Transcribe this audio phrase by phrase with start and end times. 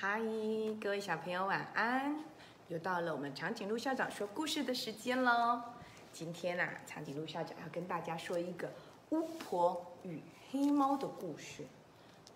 [0.00, 0.22] 嗨，
[0.80, 2.16] 各位小朋友晚安！
[2.68, 5.60] 又到了我们长颈鹿校长说故事的时间喽。
[6.12, 8.70] 今天啊、长颈鹿校长要跟大家说一个
[9.10, 10.22] 巫婆与
[10.52, 11.66] 黑猫的故事。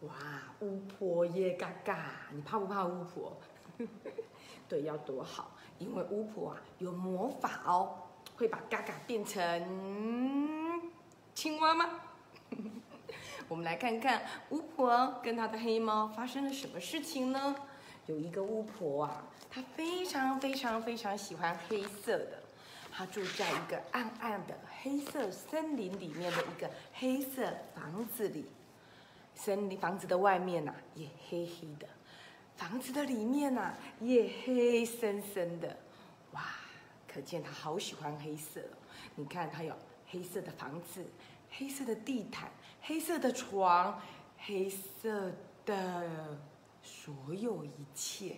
[0.01, 0.13] 哇，
[0.59, 3.33] 巫婆耶嘎嘎，你怕不怕巫婆？
[4.69, 7.97] 对，要躲好，因为巫婆啊有魔法哦，
[8.37, 10.83] 会把嘎嘎变成
[11.33, 12.01] 青蛙吗？
[13.53, 17.55] 我们来看看巫婆跟她的黑猫发生了什么事情呢？
[18.07, 22.43] 有一个巫婆啊，她非常非常非常喜欢黑色的，
[22.91, 28.47] 她住在一个暗暗的黑色森林里面的一个黑色房子里。
[29.35, 31.87] 森林房子的外面呐、也黑黑的，
[32.57, 35.77] 房子的里面呐、也黑森森的。
[36.31, 36.43] 哇，
[37.07, 38.63] 可见她好喜欢黑色。
[39.15, 39.77] 你看，她有
[40.09, 41.05] 黑色的房子，
[41.51, 42.51] 黑色的地毯，
[42.83, 44.01] 黑色的床，
[44.39, 45.31] 黑色
[45.65, 46.37] 的
[46.83, 48.37] 所有一切，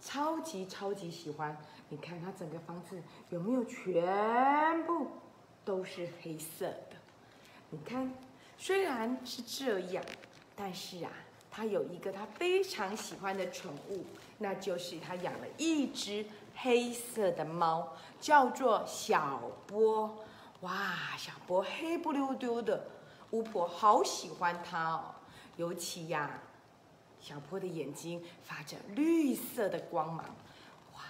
[0.00, 1.56] 超级超级喜欢。
[1.88, 5.08] 你看它整个房子有没有全部
[5.64, 6.96] 都是黑色的？
[7.70, 8.12] 你看，
[8.56, 10.04] 虽然是这样，
[10.54, 11.10] 但是啊，
[11.50, 14.04] 他有一个他非常喜欢的宠物，
[14.38, 20.24] 那就是他养了一只黑色的猫，叫做小波。
[20.60, 22.86] 哇，小波黑不溜丢的，
[23.30, 25.14] 巫婆好喜欢它哦。
[25.56, 26.30] 尤其呀、
[27.20, 30.24] 小坡的眼睛发着绿色的光芒。
[30.94, 31.00] 哇，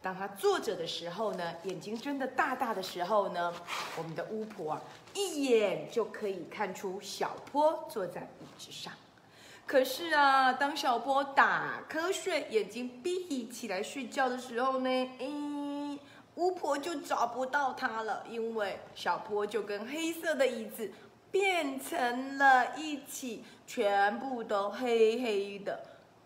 [0.00, 3.52] 当它坐着的时候呢，眼睛睁得大大的时候呢，
[3.96, 8.92] 我们的巫婆啊，一眼就可以看出小坡坐在椅子上。
[9.66, 15.98] 可是啊，当小坡打瞌睡、眼睛闭起来睡觉的时候呢，嗯，
[16.36, 20.90] 巫婆就找不到它了，因为小坡就跟黑色的椅子
[21.30, 25.80] 变成了一起，全部都黑黑的。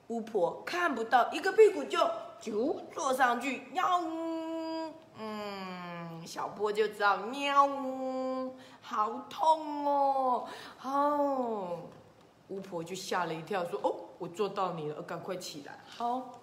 [0.09, 2.11] 巫婆看不到，一个屁股就
[2.41, 10.47] 就坐上去，喵呜，嗯，小波就知道喵呜，好痛哦，
[10.83, 11.79] 哦。
[12.49, 16.41] 巫婆就吓了一跳，说：“哦，我坐到你了，赶快起来。”好。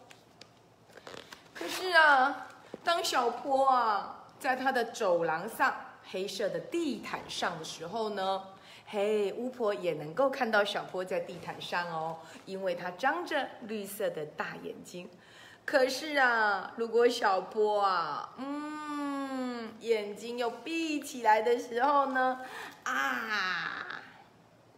[1.53, 2.47] 可是啊，
[2.83, 5.71] 当小波啊在他的走廊上
[6.09, 8.43] 黑色的地毯上的时候呢，
[8.87, 15.09] 嘿，巫婆也能够看到小波在地毯上哦，因为它张着绿色的大眼睛。
[15.63, 22.41] 可是啊，如果小波啊，嗯，眼睛又闭起来的时候呢，
[22.83, 23.87] 啊。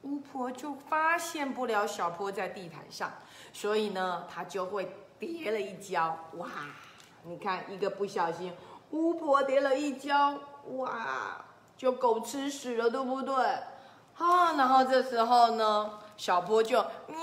[0.04, 3.10] 巫婆就发现不了小波在地毯上，
[3.54, 6.30] 所以呢，她就会跌了一跤。
[6.34, 6.50] 哇，
[7.24, 8.54] 你看，一个不小心，
[8.94, 10.36] 巫婆跌了一跤，
[10.78, 11.44] 哇，
[11.76, 13.36] 就狗吃屎了，对不对？
[14.18, 16.78] 啊，然后这时候呢，小波就
[17.08, 17.20] 喵，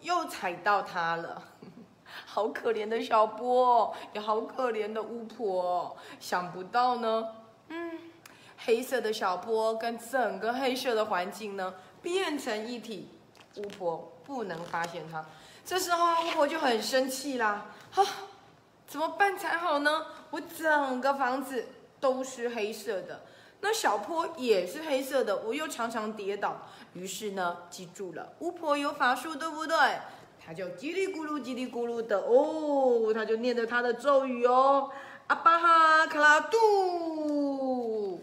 [0.00, 1.40] 又踩到它了。
[2.26, 5.96] 好可怜的小波，也好可怜的巫婆。
[6.18, 7.24] 想不到呢，
[7.68, 7.98] 嗯。
[8.58, 13.10] 黑色的小波跟整个黑色的环境呢变成一体，
[13.56, 15.24] 巫婆不能发现它。
[15.64, 18.02] 这时候巫婆就很生气啦，哈、
[18.86, 20.06] 怎么办才好呢？
[20.30, 21.66] 我整个房子
[21.98, 23.22] 都是黑色的，
[23.60, 26.62] 那小坡也是黑色的，我又常常跌倒。
[26.92, 29.76] 于是呢，记住了，巫婆有法术，对不对？
[30.44, 34.90] 她就叽里咕噜叽里咕噜的哦，她就念着她的咒语哦，
[35.26, 38.20] 阿巴哈卡拉杜。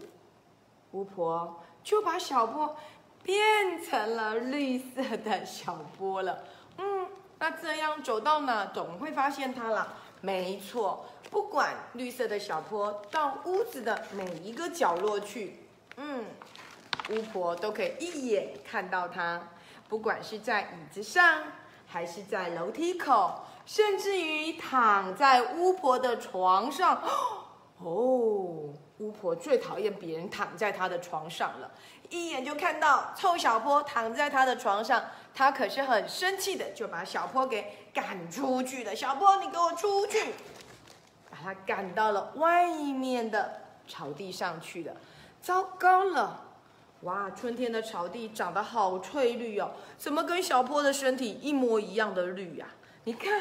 [0.92, 2.74] 巫婆就把小坡
[3.22, 6.44] 变成了绿色的小波了。
[6.78, 7.06] 嗯，
[7.38, 9.94] 那这样走到哪总会发现它了。
[10.24, 15.56] 没错，不管绿色的小坡到屋子的每一个角落去，
[15.98, 16.24] 嗯，
[17.10, 19.46] 巫婆都可以一眼看到它。
[19.86, 21.42] 不管是在椅子上，
[21.86, 27.02] 还是在楼梯口，甚至于躺在巫婆的床上。
[27.76, 31.70] 哦，巫婆最讨厌别人躺在她的床上了，
[32.14, 35.02] 一眼就看到臭小坡躺在他的床上，
[35.34, 38.94] 他可是很生气的，就把小坡给赶出去了。
[38.94, 40.32] 小坡，你给我出去！
[41.30, 44.94] 把他赶到了外面的草地上去了。
[45.42, 46.40] 糟糕了！
[47.00, 52.66] 哇，春天的草地长得好翠绿哦，怎么跟小坡的身体一模一样的绿呀、
[53.02, 53.40] 你看，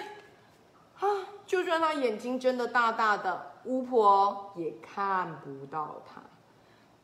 [0.99, 1.05] 啊，
[1.45, 6.21] 就算他眼睛睁得大大的，巫婆也看不到他。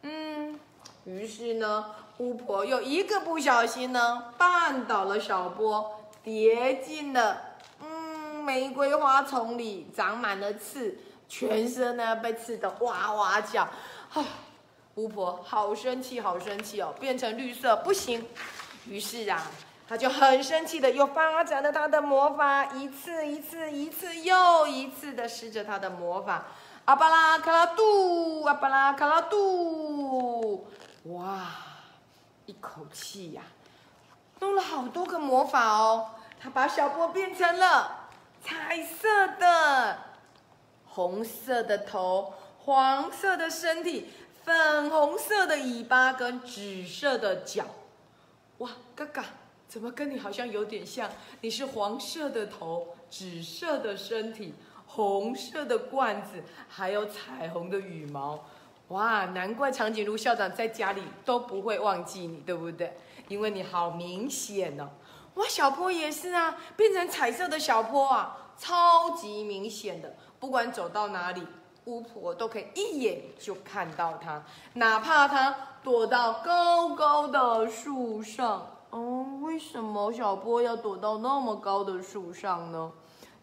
[0.02, 0.60] 嗯，
[1.06, 1.86] 于是呢，
[2.18, 7.42] 巫婆又一个不小心呢，绊倒了小波，跌进了
[7.82, 10.98] 嗯玫瑰花丛里，长满了刺，
[11.28, 13.64] 全身呢被刺得哇哇叫。
[14.14, 14.26] 啊，
[14.96, 18.26] 巫婆好生气，好生气哦，变成绿色不行。
[18.88, 19.42] 于是啊，
[19.88, 26.46] 他就很生气的又发展了他的魔法，一次一次一次又一次的施着他的魔法。
[26.86, 30.68] 阿巴拉卡拉杜，阿巴拉卡拉杜，
[31.14, 31.48] 哇！
[32.46, 33.44] 一口气呀，
[34.40, 36.16] 弄了好多个魔法哦。
[36.40, 38.10] 他把小波变成了
[38.44, 40.00] 彩色的，
[40.88, 44.10] 红色的头，黄色的身体，
[44.44, 47.66] 粉红色的尾巴跟紫色的脚。
[48.60, 49.26] 哇，嘎嘎，
[49.68, 51.10] 怎么跟你好像有点像？
[51.42, 54.56] 你是黄色的头，紫色的身体。
[54.88, 58.44] 红色的罐子，还有彩虹的羽毛，
[58.90, 59.26] 哇！
[59.26, 62.98] 难怪长颈鹿校长在家里都不会忘记你，对不对？
[63.28, 64.90] 因为你好明显哦。
[65.36, 70.16] 哇，小坡也是啊，变成彩色的小坡啊，超级明显的。
[70.40, 71.46] 不管走到哪里，
[71.86, 74.44] 巫婆都可以一眼就看到它，
[74.74, 78.76] 哪怕它躲到高高的树上。
[78.90, 82.92] 哦，为什么小波要躲到那么高的树上呢？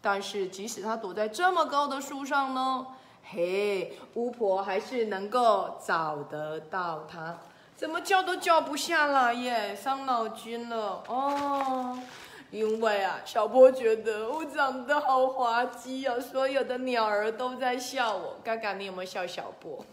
[0.01, 2.87] 但是，即使他躲在这么高的树上呢，
[3.29, 7.37] 嘿，巫婆还是能够找得到他。
[7.75, 11.99] 怎么叫都叫不下来耶，伤脑筋了哦。
[12.49, 18.37] 因为啊，小波觉得我长得好滑稽啊，所有的鸟儿都在笑我。
[18.41, 19.85] 嘎嘎，你有没有笑小波？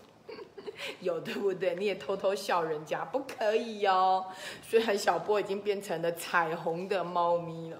[1.01, 1.75] 有对不对？
[1.75, 4.25] 你也偷偷笑人家，不可以哟。
[4.63, 7.79] 虽然小波已经变成了彩虹的猫咪了，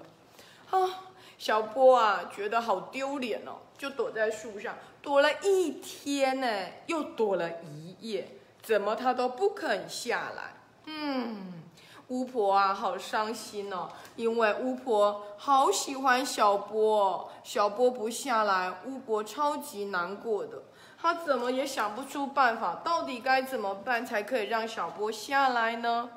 [0.71, 0.89] 啊。
[1.37, 6.47] 小波啊，觉得好丢脸哦，就躲在树上躲了一天呢，
[6.87, 8.27] 又躲了一夜，
[8.61, 10.53] 怎么他都不肯下来。
[10.85, 11.63] 嗯，
[12.07, 20.63] 巫婆啊，好伤心哦，因为巫婆好喜欢小波，小波不下来，巫婆超级难过的。
[20.97, 26.09] 她怎么也想不出办法，到底该怎么办才可以让小波下来呢？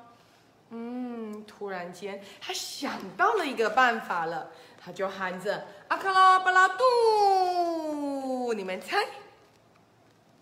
[0.70, 4.50] 嗯，突然间，她想到了一个办法了。
[4.88, 9.04] 他就喊着阿卡拉巴拉杜，你们猜，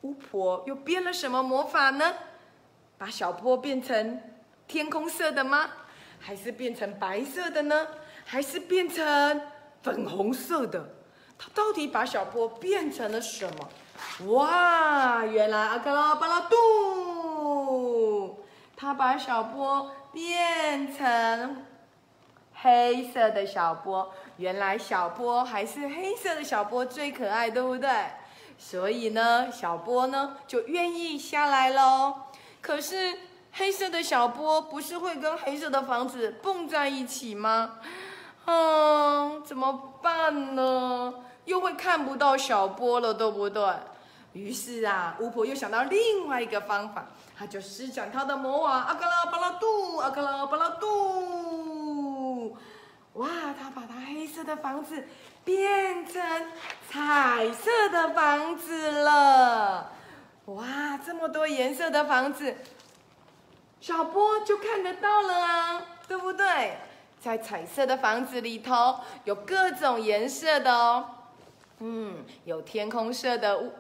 [0.03, 2.15] 巫婆又变了什么魔法呢？
[2.97, 4.23] 把小波变成
[4.69, 5.69] 天空色的吗？
[6.21, 7.89] 还是变成白色的呢？
[8.25, 9.41] 还是变成
[9.83, 10.91] 粉红色的？
[11.37, 13.69] 他到底把小波变成了什么？
[14.29, 18.45] 哇，原来阿卡拉巴拉杜，
[18.77, 21.67] 他把小波变成
[22.55, 24.15] 黑色的小波。
[24.37, 27.91] 原来小波还是黑色的小波最可爱，对不对？
[28.59, 32.15] 所以呢，小波呢就愿意下来喽。
[32.61, 33.19] 可是
[33.53, 37.79] 黑色的小波不是会跟黑色的房子蹦在一起吗？
[38.45, 41.15] 嗯，怎么办呢？
[41.45, 43.63] 又会看不到小波了，对不对？
[44.33, 47.07] 于是啊，巫婆又想到另外一个方法，
[47.39, 51.66] 她就施展她的魔法，阿卡拉巴拉杜，阿卡拉巴拉杜。
[53.17, 53.29] 哇，
[53.59, 55.05] 他把他黑色的房子
[55.45, 56.23] 变成
[56.91, 59.93] 彩色的房子了！
[60.47, 62.55] 哇，这么多颜色的房子，
[63.81, 66.77] 小波就看得到了啊，对不对？
[67.19, 71.09] 在彩色的房子里头，有各种颜色的哦，
[71.81, 73.73] 嗯，有天空色的屋。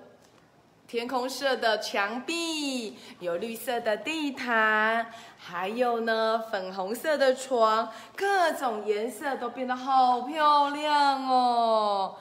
[0.89, 12.15] 天空色的墙壁，有绿色的地毯，还有呢粉红色的床，各种颜色都变得好漂亮哦。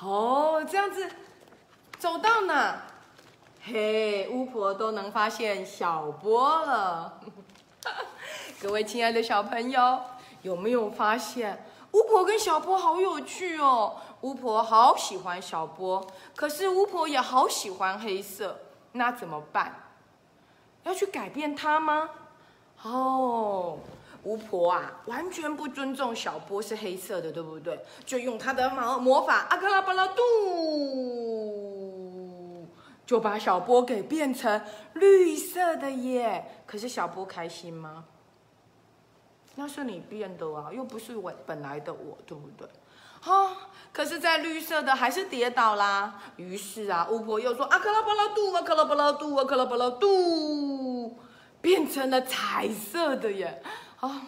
[0.00, 1.10] 哦，这样子
[1.98, 2.82] 走到哪，
[3.64, 7.18] 嘿，巫婆都能发现小波了。
[8.62, 10.00] 各位亲爱的小朋友，
[10.42, 13.96] 有没有发现巫婆跟小波好有趣哦？
[14.22, 18.58] 巫婆好喜欢小波，可是巫婆也好喜欢黑色，
[18.92, 19.90] 那怎么办？
[20.84, 22.10] 要去改变它吗？
[22.82, 23.78] 哦，
[24.24, 27.78] 巫婆啊，完全不尊重小波是黑色的，对不对？
[28.04, 30.22] 就用她的魔魔法阿克拉巴拉杜，
[33.04, 34.62] 就把小波给变成
[34.94, 36.62] 绿色的耶。
[36.66, 38.04] 可是小波开心吗？
[39.54, 42.66] 那是你变的啊，又不是我本来的我，对不对？
[43.20, 43.56] 哈，
[43.92, 46.20] 可是，在绿色的还是跌倒啦。
[46.36, 51.16] 于是啊，巫婆又说：“啊克拉巴拉杜，啊克拉巴拉杜，啊克拉巴拉杜，
[51.60, 53.62] 变成了彩色的耶！”
[54.00, 54.22] 啊，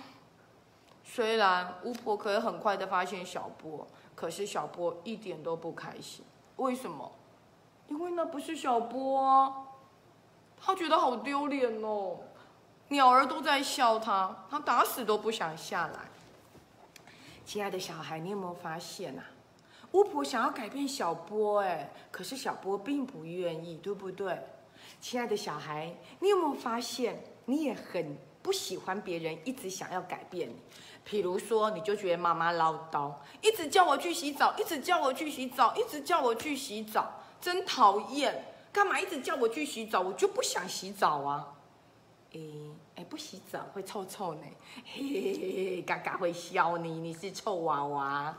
[1.02, 6.24] 虽然巫婆可以很快的发现小波，可是小波一点都不开心。
[6.56, 7.10] 为什么？
[7.88, 9.52] 因为那不是小波啊，
[10.56, 12.18] 他觉得好丢脸哦。
[12.94, 15.98] 鸟儿都在笑他，他打死都不想下来。
[17.44, 19.24] 亲爱的小孩，你有没有发现啊？
[19.90, 24.38] 巫婆想要改变小波，哎，可是小波并不愿意，对不对？
[25.00, 30.54] 亲爱的小孩，你有没有发现，你也很不喜欢别人一直想要改变你？
[31.04, 38.44] 譬如说，你就觉得妈妈唠叨，一直叫我去洗澡，一直叫我去洗澡，一直叫我去洗澡，真讨厌！
[38.72, 40.00] 干嘛一直叫我去洗澡？
[40.00, 41.53] 我就不想洗澡啊！
[42.34, 42.40] 哎
[42.96, 48.36] 哎，不洗澡会臭臭呢，嘎嘎会笑你，你是臭娃娃。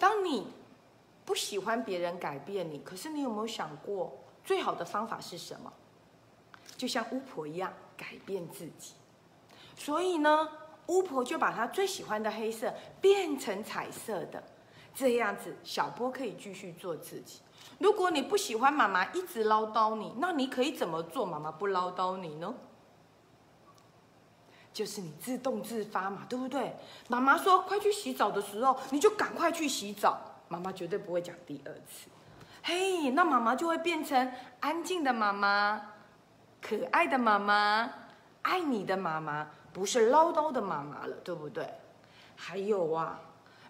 [0.00, 0.46] 当你
[1.24, 5.70] 不喜欢别人改变你，可是你有没有想过，最好的方法是什么？
[6.78, 8.94] 就像巫婆一样，改变自己。
[9.76, 10.48] 所以呢？
[10.86, 14.40] 巫婆就把她最喜欢的黑色变成彩色的，
[14.94, 17.40] 这样子小波可以继续做自己。
[17.78, 21.26] 如果你不喜欢妈妈一直唠叨你，那你可以怎么做？
[21.26, 22.54] 妈妈不唠叨你呢？
[24.72, 26.76] 就是你自动自发嘛，对不对？
[27.08, 30.20] 妈妈说快去洗澡的时候，你就赶快去洗澡。
[30.48, 32.08] 妈妈绝对不会讲第二次。
[32.62, 35.80] 嘿，那妈妈就会变成安静的妈妈，
[36.60, 37.90] 可爱的妈妈，
[38.42, 39.48] 爱你的妈妈。
[39.72, 41.68] 不是唠叨的妈妈了，对不对？
[42.34, 43.20] 还有啊，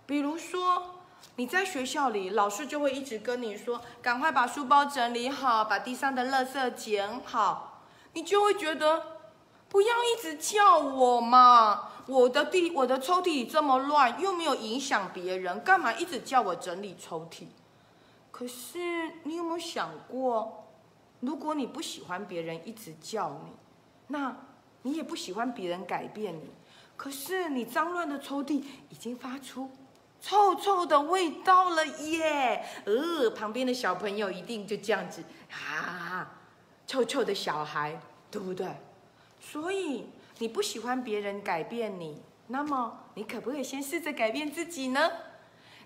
[0.07, 0.96] 比如说
[1.37, 7.83] 你在学校里，老师就会一直跟你说，赶快把书包整理好，把地上的垃圾捡好，
[8.15, 9.03] 你就会觉得
[9.69, 17.47] 不要一直叫我嘛，我的地我的抽屉这么乱，又没有影响别人，干嘛一直叫我整理抽屉？
[18.31, 18.79] 可是
[19.25, 20.69] 你有没有想过，
[21.21, 23.53] 如果你不喜欢别人一直叫你，
[24.09, 24.37] 那？
[24.83, 26.49] 你也不喜欢别人改变你，
[26.97, 29.69] 可是你脏乱的抽屉已经发出
[30.21, 32.65] 臭臭的味道了耶！
[32.85, 36.39] 呃，旁边的小朋友一定就这样子啊，
[36.87, 38.67] 臭臭的小孩，对不对？
[39.41, 40.07] 所以
[40.39, 45.11] 你不喜欢别人改变你，那么你可不可以先试着改变自己呢？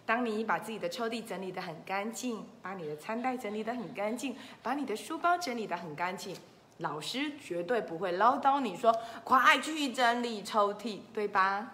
[0.06, 6.34] 当你把自己的抽屉整理得很干净，把你的餐袋整理得很干净，把你的书包整理得很干净。
[6.78, 8.90] 老师绝对不会唠叨你说
[9.22, 11.72] 快去整理抽屉，对吧？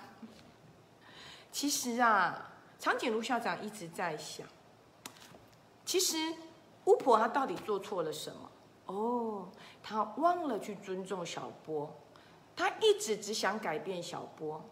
[1.57, 4.47] 其实啊，长颈鹿校长一直在想，
[5.87, 6.35] 其实
[6.85, 8.51] 巫婆她到底做错了什么？
[8.85, 9.49] 哦，
[9.83, 11.91] 她忘了去尊重小波，
[12.55, 14.63] 她一直只想改变小波。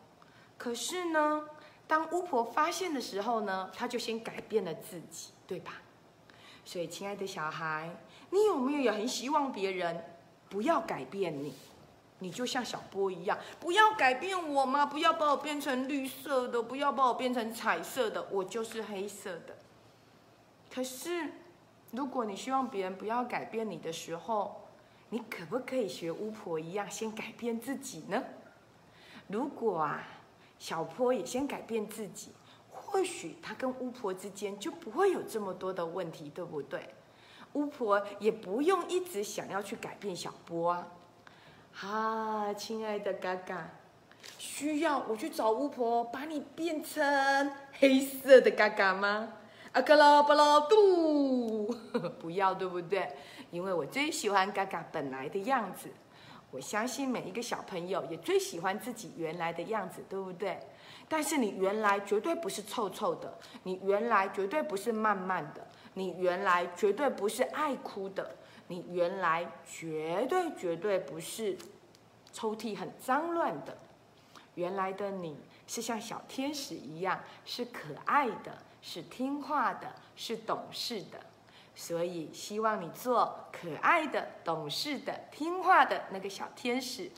[0.59, 1.49] 可是呢，
[1.87, 5.81] 当巫婆发现的时候呢，她就先改变了自己，对吧？
[6.67, 7.97] 所以，亲爱的小孩，
[8.29, 10.05] 你有没有也很希望别人？
[10.51, 11.55] 不要改变你，
[12.21, 14.87] 你就像小波一样，不要改变我吗？
[14.87, 19.57] 不要把我变成绿色的，不要把我变成彩色的，我就是黑色的。
[20.73, 21.31] 可是，
[21.91, 24.63] 如果你希望别人不要改变你的时候，
[25.11, 28.23] 你可不可以学巫婆一样，先改变自己呢？
[29.29, 30.03] 如果啊，
[30.59, 32.33] 小波也先改变自己，
[32.71, 36.89] 或许他跟巫婆之间就不会有这么多的问题，对不对？
[37.53, 40.89] 巫婆也不用一直想要去改变小波啊！
[41.77, 43.69] 哈，亲爱的嘎嘎，
[44.39, 49.29] 需要我去找巫婆把你变成黑色的嘎嘎吗？
[49.73, 51.67] 阿克拉巴拉杜，
[52.21, 53.09] 不要对不对？
[53.51, 55.89] 因为我最喜欢嘎嘎本来的样子。
[56.53, 60.61] 我相信每一个小朋友也最喜欢自己原来的样子，对不对？
[61.09, 65.67] 但是你原来绝对不是臭臭的，你原来绝对不是慢慢的。
[65.95, 68.37] 你原来绝对不是爱哭的，
[68.69, 71.57] 你原来绝对绝对不是
[72.33, 73.77] 抽屉很脏乱的，
[74.57, 75.37] 原来的你
[75.67, 81.21] 是像小天使一样，是可爱的，是听话的，是懂事的，
[81.75, 87.11] 所以希望你做可爱的、懂事的、听话的那个小天使，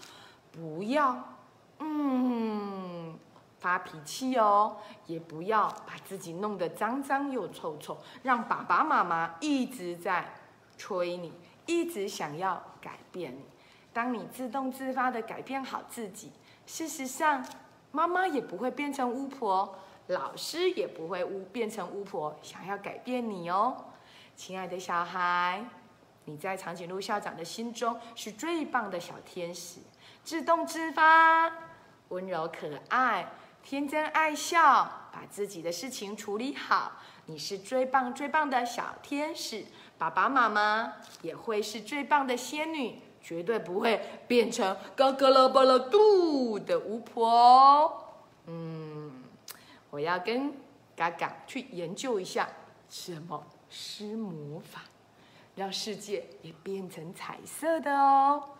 [0.52, 1.38] 不要，
[1.78, 3.18] 嗯。
[3.58, 10.28] 发脾气哦，也不要把自己弄得脏脏又臭臭，让爸爸妈妈一直在
[10.76, 11.32] 催你，
[11.64, 13.44] 一直想要改变你。
[13.92, 16.30] 当你自动自发的改变好自己，
[16.66, 17.42] 事实上，
[17.90, 19.74] 妈妈也不会变成巫婆，
[20.08, 23.74] 老师也不会巫变成巫婆，想要改变你哦，
[24.36, 25.64] 亲爱的小孩，
[26.26, 29.80] 你在长颈鹿校长的心中是最棒的小天使，
[30.22, 31.50] 自动自发，
[32.10, 33.26] 温柔可爱。
[33.68, 36.92] 天真爱笑，把自己的事情处理好，
[37.24, 39.64] 你是最棒最棒的小天使。
[39.98, 48.14] 爸爸妈妈也会是最棒的仙女，绝对不会变成嘎嘎啦巴啦嘟的巫婆。
[48.46, 49.24] 嗯，
[49.90, 50.54] 我要跟
[50.94, 52.48] 嘎嘎去研究一下
[52.88, 54.82] 什么施魔法，
[55.56, 58.50] 让世界也变成彩色的哦。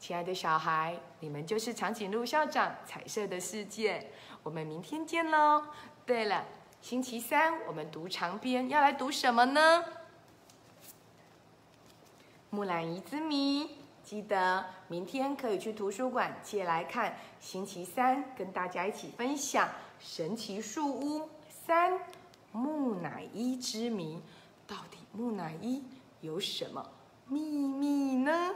[0.00, 4.10] 亲爱的小孩，你们就是长颈鹿校长彩色的世界。
[4.42, 5.62] 我们明天见喽！
[6.06, 6.44] 对了，
[6.80, 9.84] 星期三我们读长篇，要来读什么呢？
[12.48, 13.64] 《木兰伊之谜》
[14.02, 17.14] 记得明天可以去图书馆借来看。
[17.38, 19.68] 星期三跟大家一起分享
[20.00, 22.00] 《神奇树屋三
[22.50, 24.16] 木乃伊之谜》，
[24.66, 25.84] 到底木乃伊
[26.22, 26.84] 有什么
[27.28, 28.54] 秘密呢？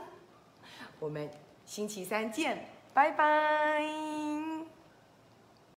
[0.99, 1.29] 我们
[1.65, 4.34] 星期三见，拜拜。